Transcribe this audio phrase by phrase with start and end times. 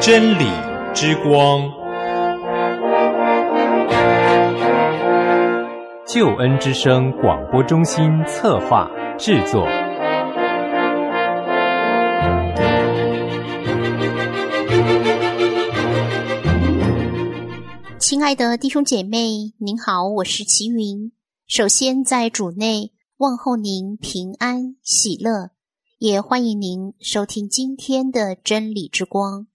[0.00, 0.46] 真理
[0.94, 1.70] 之光，
[6.06, 9.68] 救恩之声广播中心策划制作。
[18.08, 21.12] 亲爱的弟兄姐妹，您好，我是齐云。
[21.46, 25.50] 首先在主内问候您平安喜乐，
[25.98, 29.46] 也欢迎您收听今天的真理之光。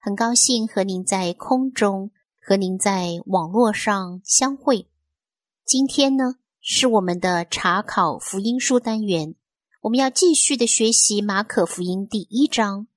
[0.00, 2.10] 很高兴和您在空中，
[2.42, 4.88] 和您在网络上相会。
[5.64, 9.36] 今天呢，是我们的查考福音书单元，
[9.82, 12.88] 我们要继续的学习马可福音第一章。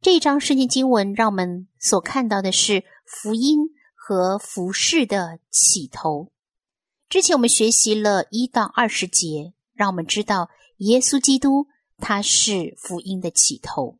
[0.00, 3.68] 这一章圣经经文让我们所看到的是福音
[4.06, 6.30] 和服饰的起头。
[7.08, 13.98] 之前我们学习了一到二十节，让我们知道耶稣基督他是福音的起头。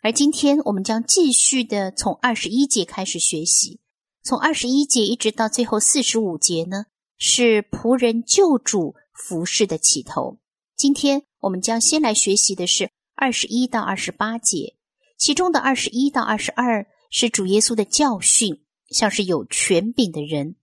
[0.00, 3.80] 而今天我们将继续的从二十一节开始学习，
[4.22, 6.84] 从二十一节一直到最后四十五节呢，
[7.18, 10.38] 是仆人救主服饰的起头。
[10.76, 14.76] 今天我们将先来学习的是二十一到二十八节，
[15.18, 20.54] 其中的二十一到二十二是主耶稣的教训，像是有权柄的人；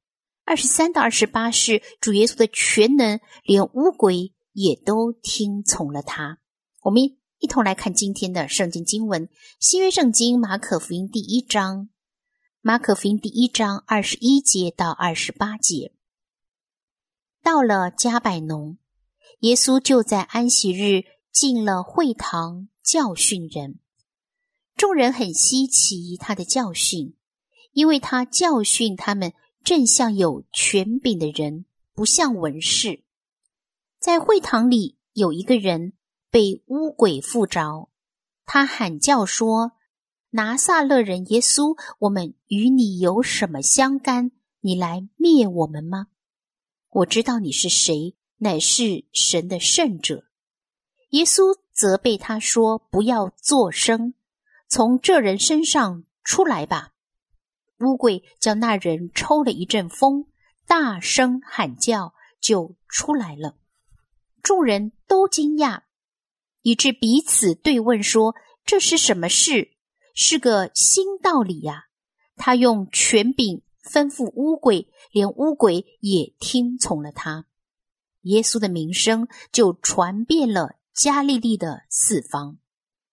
[0.46, 6.40] 二十三到二十八是主耶稣的全能，连乌龟也都听从了他。
[6.82, 7.18] 我们。
[7.40, 9.28] 一同来看今天的圣经经文，
[9.60, 11.90] 《新约圣经》马可福音第一章，
[12.62, 15.92] 马可福音第一章二十一节到二十八节。
[17.42, 18.78] 到了加百农，
[19.40, 23.78] 耶稣就在安息日进了会堂教训人。
[24.78, 27.14] 众人很稀奇他的教训，
[27.74, 33.04] 因为他教训他们正像有权柄的人，不像文士。
[34.00, 35.94] 在会堂里有一个人。
[36.34, 37.90] 被巫鬼附着，
[38.44, 39.74] 他喊叫说
[40.34, 44.32] ：“拿撒勒人耶稣，我们与你有什么相干？
[44.62, 46.08] 你来灭我们吗？
[46.90, 50.24] 我知道你是谁，乃是神的圣者。”
[51.14, 54.16] 耶稣责备他说：“不要作声，
[54.68, 56.93] 从这人身上出来吧。”
[57.84, 60.26] 乌鬼叫那人抽了一阵风，
[60.66, 63.58] 大声喊叫，就出来了。
[64.42, 65.82] 众人都惊讶。
[66.62, 68.36] 以致彼此对问说
[68.66, 69.72] ：“这是什么事？
[70.16, 71.88] 是个新道理呀！”
[72.38, 77.46] 他用权柄吩咐乌鬼，连乌鬼也听从了他。
[78.22, 82.58] 耶稣的名声就传遍了加利利的四方。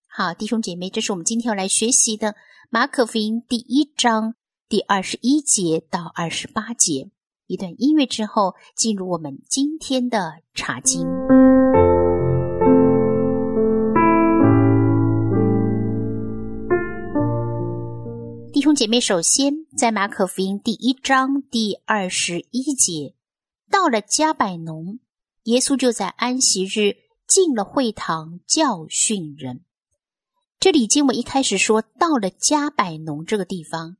[0.06, 2.36] 好，弟兄姐妹，这是我们今天要来学习的
[2.70, 4.36] 马可福音第一章
[4.70, 7.10] 第二十一节到二十八节。
[7.48, 11.02] 一段音乐之后，进入我们今天的查经。
[18.52, 23.16] 弟兄姐妹，首先在马可福音第一章第二十一节，
[23.68, 25.00] 到了加百农，
[25.46, 26.94] 耶稣就在安息日
[27.26, 29.62] 进了会堂教训人。
[30.60, 33.96] 这里经文一开始说到了加百农这个地方，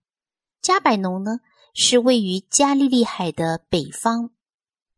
[0.62, 1.41] 加百农呢
[1.75, 4.31] 是位于加利利海的北方。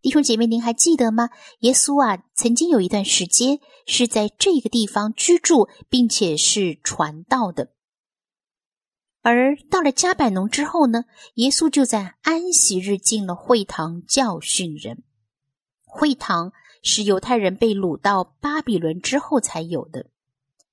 [0.00, 1.31] 弟兄姐妹，您还记得吗？
[1.61, 7.73] 耶稣啊，曾经有一段时间是在这个地方居住，并且是传道的。
[9.21, 15.05] 而到了加百农之后呢，耶稣就在安息日进了会堂教训人。
[15.84, 16.53] 会堂
[16.83, 20.11] 是犹太人被掳到巴比伦之后才有的，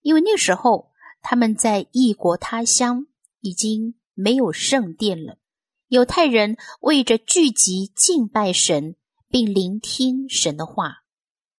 [0.02, 0.90] 因为那时候
[1.22, 3.06] 他们在异国他乡
[3.42, 5.38] 已经没有圣殿了。
[5.88, 8.96] 犹太人为着聚集敬拜神，
[9.30, 11.04] 并聆听神的话，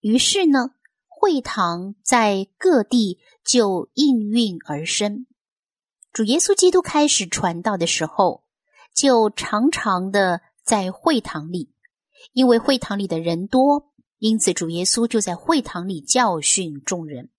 [0.01, 0.71] 于是呢，
[1.09, 5.27] 会堂在各地就应运而生。
[6.13, 8.45] 主耶稣基督开始传道的时候，
[8.95, 11.73] 就常常的在会堂里，
[12.33, 17.31] 因为会堂里的人多，因此主耶稣就在会堂里教训众人。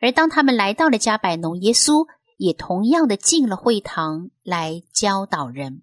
[0.00, 2.06] 而当他们来到了加百农，耶稣
[2.36, 5.82] 也同样的进了会堂来教导人。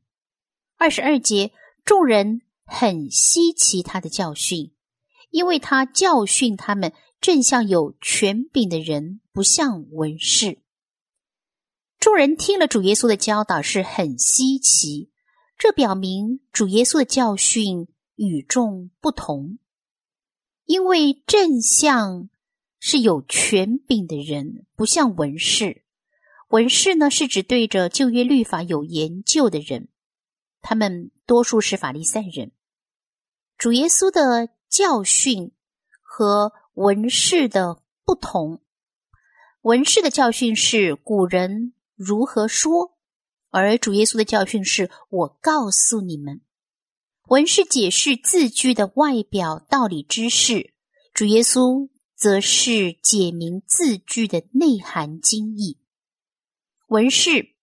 [0.78, 1.52] 二十二节，
[1.86, 4.74] 众人很稀奇他的教训，
[5.30, 10.60] 因为他教训他们正像有权柄的人，不像文士。
[12.00, 15.12] 众人听了主耶稣的教导是很稀奇，
[15.58, 19.60] 这表明主耶稣的教训与众不同。
[20.66, 22.30] 因为正像
[22.80, 25.81] 是有权柄的人，不像文士。
[26.52, 29.88] 文士呢是指对着旧约律法有研究的人，
[30.60, 32.52] 他们多数是法利赛人。
[33.58, 35.54] 主耶稣的教训
[36.02, 38.62] 和文士的不同，
[39.62, 42.98] 文士的教训是古人如何说，
[43.50, 46.42] 而主耶稣的教训是我告诉你们。
[47.30, 50.74] 文士解释字句的外表道理知识，
[51.14, 55.78] 主耶稣则是解明字句的内涵精义。
[56.92, 57.56] 文士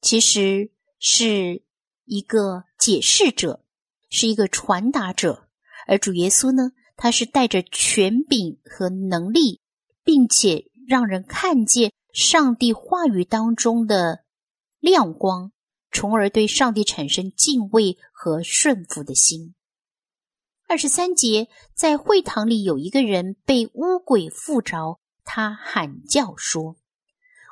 [0.00, 1.64] 其实是
[2.04, 3.64] 一个解释者，
[4.08, 5.48] 是一个传达者。
[5.88, 9.60] 而主耶稣呢，他是带着权柄和能力，
[10.04, 14.22] 并且让人看见上帝话语当中的
[14.78, 15.50] 亮光，
[15.90, 19.56] 从而对上帝产生敬畏和顺服的心。
[20.68, 26.76] 二十三节，在会堂里有一个人被污鬼附着，他喊叫说：“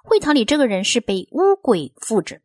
[0.04, 2.40] 会堂里这个人是被巫鬼附着。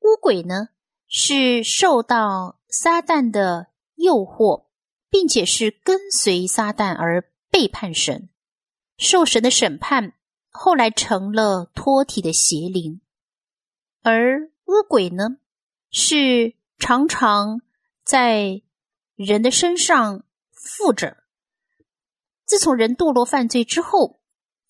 [0.00, 0.70] 巫鬼呢，
[1.06, 3.66] 是受到撒旦的。”
[3.96, 4.66] 诱惑，
[5.08, 8.28] 并且是跟随撒旦而背叛神，
[8.98, 10.14] 受神的审判，
[10.50, 13.00] 后来成了脱体的邪灵。
[14.02, 15.38] 而巫鬼呢，
[15.92, 17.60] 是常常
[18.04, 18.62] 在
[19.14, 21.18] 人的身上附着。
[22.44, 24.20] 自从人堕落犯罪之后，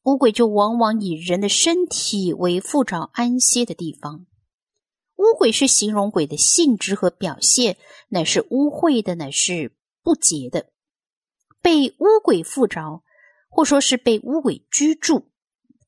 [0.04, 4.26] 乌鬼就往往以人的身体为附着安歇的地方。
[5.16, 7.78] 乌鬼是形容鬼的性质和表现，
[8.08, 10.70] 乃是污秽的，乃是不洁的。
[11.62, 13.02] 被乌鬼附着，
[13.48, 15.30] 或说是被乌鬼居住。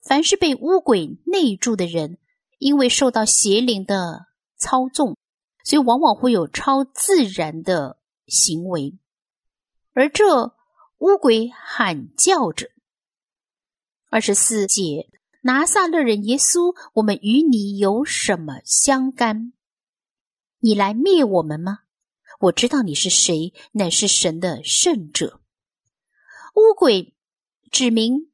[0.03, 2.19] 凡是被乌鬼内住的人，
[2.59, 4.27] 因为受到邪灵的
[4.57, 5.17] 操纵，
[5.65, 8.97] 所以往往会有超自然的行为。
[9.93, 10.55] 而这
[10.99, 12.71] 乌鬼喊叫着。
[14.17, 15.11] 二十四节。
[15.43, 19.53] 拿撒勒人耶稣，我们与你有什么相干？
[20.59, 21.81] 你来灭我们吗？
[22.41, 25.43] 我知道你是谁，乃是神的圣者。
[26.55, 27.15] 乌鬼
[27.71, 28.33] 指明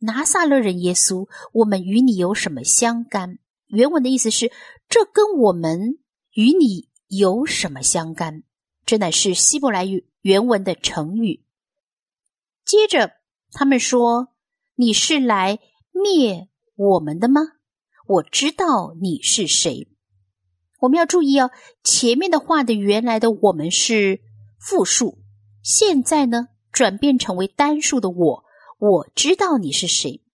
[0.00, 3.38] 拿撒勒人耶稣，我们与你有什么相干？
[3.68, 4.52] 原文的意思是：
[4.86, 5.98] 这跟我们
[6.34, 8.42] 与你有什么相干？
[8.84, 11.42] 这乃是希伯来语原文的成语。
[12.66, 13.14] 接着
[13.52, 14.28] 他们说：
[14.82, 15.60] 你是来
[15.92, 16.48] 灭。
[16.74, 17.42] 我们的吗？
[18.04, 19.86] 我知道你是谁。
[20.80, 21.52] 我们要注意哦，
[21.84, 24.20] 前面的话的原来的我们是
[24.58, 25.22] 复数，
[25.62, 28.44] 现在呢转变成为单数的我。
[28.80, 30.24] 我知道你是谁。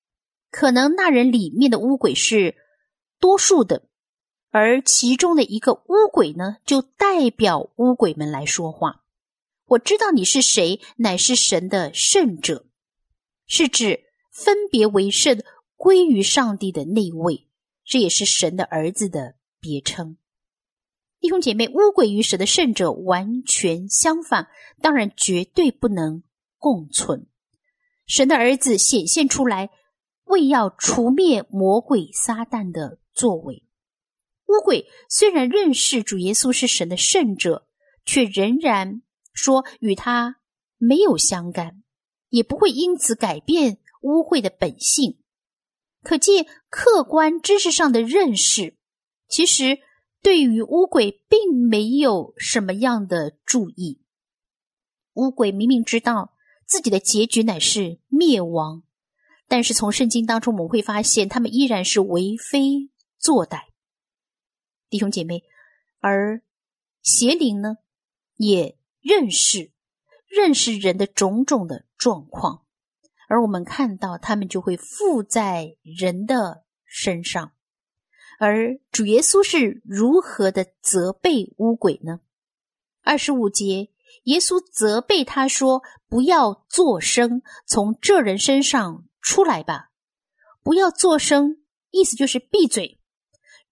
[0.51, 2.56] 可能那人里面的乌鬼是
[3.21, 3.87] 多数的，
[4.49, 9.05] 而其中的一个乌鬼呢，就代表乌鬼们来说话。
[9.67, 12.65] 我知道你是谁，乃是神的圣者，
[13.47, 14.07] 是指
[14.44, 15.43] 分别为圣。
[15.81, 17.46] 归于上帝的那位，
[17.85, 20.17] 这也是神的儿子的别称。
[21.20, 24.49] 弟兄姐妹，乌鬼与神的圣者完全相反，
[24.82, 26.25] 当然绝对不能
[26.58, 27.29] 共存。
[28.08, 29.70] 神的儿子显现出来，
[30.25, 33.62] 为要除灭魔鬼撒旦的作为。
[34.49, 37.69] 乌鬼虽然认识主耶稣是神的圣者，
[38.05, 39.02] 却仍然
[39.32, 40.41] 说与他
[40.76, 41.84] 没有相干，
[42.31, 45.19] 也不会因此改变污秽的本性。
[46.03, 48.77] 可见客观知识上的认识，
[49.29, 49.79] 其实
[50.23, 54.00] 对于乌鬼并没有什么样的注意。
[55.15, 56.34] 乌鬼明明知道
[56.67, 58.84] 自己的结局乃是灭亡，
[59.49, 63.63] 但是从圣经当中我们会发现，他们依然是为非作歹。
[64.89, 65.43] 弟兄姐妹，
[65.99, 66.41] 而
[67.03, 67.79] 邪灵呢，
[68.37, 69.72] 也认识
[70.29, 72.65] 认识人的种种的状况。
[73.31, 77.53] 而我们看到，他们就会附在人的身上。
[78.41, 82.20] 而主耶稣是如何的责备乌鬼呢？
[83.03, 83.91] 二十五节，
[84.25, 89.91] 耶稣责备他说：“不要作声，从这人身上出来吧！
[90.63, 91.58] 不要作声，
[91.91, 92.99] 意思就是闭嘴。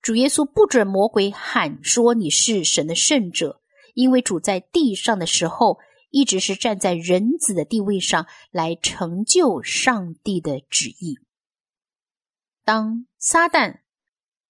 [0.03, 3.63] 主耶稣不准魔鬼喊说你是神的圣者，
[3.95, 5.79] 因为主在地上的时候。”
[6.17, 11.19] 一直是站在人子的地位上来成就上帝的旨意。
[12.65, 13.81] 当撒旦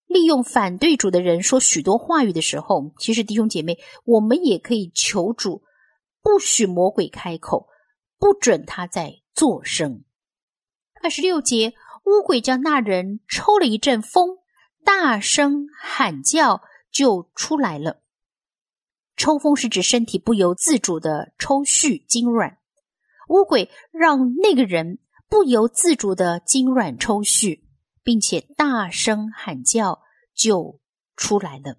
[0.06, 5.64] 利用反对主的人说许多话语的时候，其实弟兄姐妹，我们也可以求主
[6.22, 7.66] 不许魔鬼开口，
[8.16, 10.04] 不准他再作声。
[11.02, 14.38] 二十六节，乌鬼将那人抽了一阵风，
[14.84, 18.04] 大声喊叫，就出来了。
[19.16, 22.56] 抽风是指身体不由自主的抽搐、痉挛。
[23.28, 27.62] 乌鬼让那个人不由自主的痉挛、抽搐，
[28.02, 30.02] 并且大声喊叫，
[30.34, 30.80] 就
[31.16, 31.78] 出来了。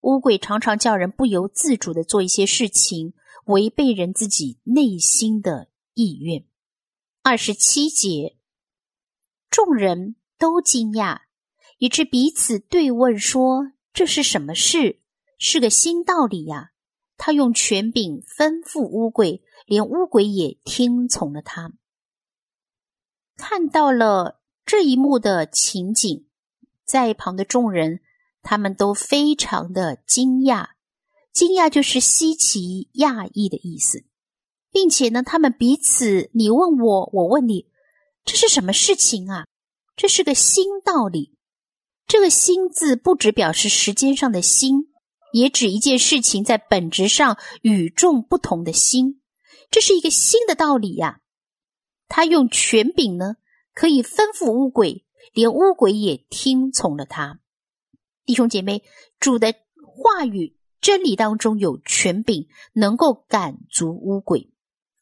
[0.00, 3.14] 乌鬼常常叫人不由自主的做一些事情，
[3.46, 6.46] 违背人自己内心的意愿。
[7.22, 8.36] 二十七节，
[9.50, 11.22] 众人都惊讶，
[11.78, 15.00] 以致彼此对问说：“这是什么事？
[15.38, 16.70] 是个新道理呀！”
[17.16, 21.72] 他用权柄吩咐乌鬼，连乌鬼也听从了他。
[23.36, 26.26] 看到了这一幕的情景，
[26.84, 28.00] 在一旁的众人。
[28.46, 30.66] 他们都非常的惊讶，
[31.32, 34.04] 惊讶就是稀奇、讶异的意思，
[34.70, 37.70] 并且呢，他们彼此你问我，我问你，
[38.22, 39.46] 这是什么事情啊？
[39.96, 41.38] 这是个新道理。
[42.06, 44.92] 这个“新”字不只表示时间上的新，
[45.34, 49.20] 也指一件事情在本质上与众不同的新。
[49.68, 51.18] 这是一个新的道理呀。
[52.06, 53.34] 他用权柄呢，
[53.74, 57.40] 可以吩咐乌鬼，连乌鬼也听从了他。
[58.24, 58.84] 弟兄姐妹，
[59.18, 59.52] 主的
[59.84, 64.52] 话语真理当中有权柄，能够赶逐乌鬼。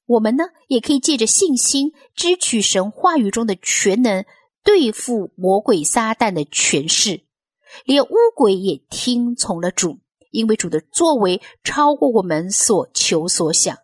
[0.07, 4.25] 我们呢，也可以借着信心，支取神话语中的全能，
[4.65, 7.27] 对付魔鬼撒旦的权势。
[7.85, 10.01] 连乌鬼也听从了主，
[10.33, 13.77] 因为主的作为超过我们所求所想。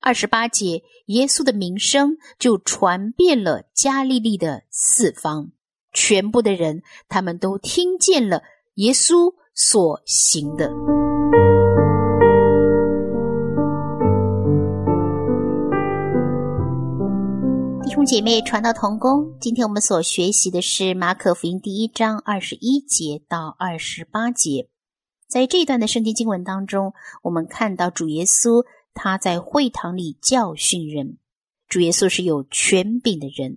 [0.00, 5.52] 二十八节，耶稣的名声就传遍了加利利的四方，
[5.92, 8.42] 全部的人他们都听见了。
[8.76, 10.72] 耶稣所行的
[17.84, 24.71] 弟兄姐妹传道同工，今天我们所学习的是马可福音第一章二十一节到二十八节。
[25.32, 31.16] 在这一段的圣经经文当中，我们看到主耶稣他在会堂里教训人。
[31.70, 33.56] 主耶稣是有权柄的人，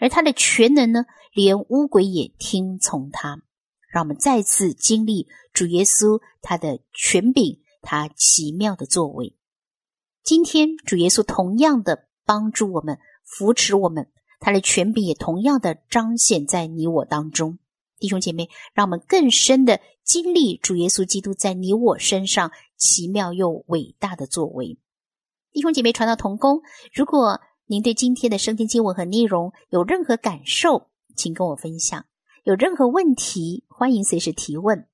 [0.00, 3.40] 而他的全能呢，连乌鬼也听从他。
[3.88, 9.36] 让我们再次经历主耶稣他的权柄，他奇妙的作为。
[10.24, 14.10] 今天主耶稣同样的帮助我们，扶持我们，
[14.40, 17.60] 他的权柄也同样的彰显在你我当中。
[18.02, 24.76] 弟兄姐妹，让我们更深的经历主耶稣基督在你我身上奇妙又伟大的作为。
[25.52, 32.04] 弟兄姐妹，传道同工，如果您对今天的圣经经文和内容有任何感受，请跟我分享。
[32.42, 34.88] 有任何问题，欢迎随时提问。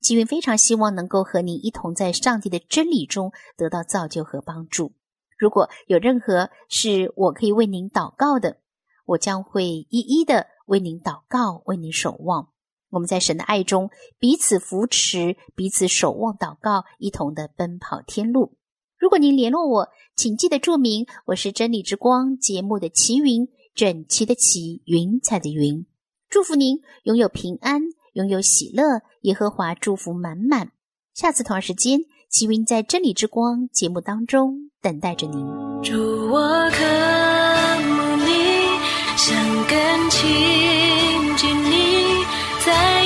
[0.00, 4.94] 基云非常希望能够和您一同在上帝的真理中得到造就和帮助。
[5.38, 8.56] 如果有任何是我可以为您祷告的，
[9.04, 12.48] 我将会一一的为您祷告，为您守望。
[12.90, 18.56] 我们在神的爱中彼此扶持，彼此守望祷告，一同的奔跑天路。
[18.98, 25.86] 如果您联络我，请记得注明我是真理之光节目的齐云，整齐的齐，云彩的云。
[26.28, 27.82] 祝福您拥有平安，
[28.14, 30.72] 拥有喜乐，耶和华祝福满满。
[31.14, 35.46] 下次同样时间，齐云在真理之光节目当中等待着您。
[35.82, 35.94] 祝
[36.30, 37.17] 我可，
[39.28, 42.24] 想更亲近你，
[42.64, 42.97] 在。